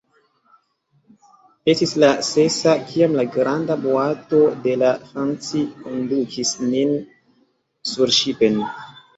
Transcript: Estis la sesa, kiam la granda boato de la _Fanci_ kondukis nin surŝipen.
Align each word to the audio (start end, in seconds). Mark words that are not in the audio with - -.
Estis 1.73 1.91
la 2.03 2.09
sesa, 2.29 2.73
kiam 2.87 3.13
la 3.19 3.25
granda 3.37 3.77
boato 3.85 4.41
de 4.65 4.73
la 4.85 4.89
_Fanci_ 5.11 5.63
kondukis 5.85 6.57
nin 6.73 6.97
surŝipen. 7.93 8.63